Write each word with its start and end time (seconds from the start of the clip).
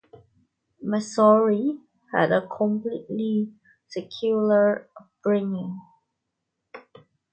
Messori 0.83 1.79
had 2.11 2.31
a 2.31 2.47
completely 2.47 3.53
secular 3.87 4.89
upbringing. 4.99 5.79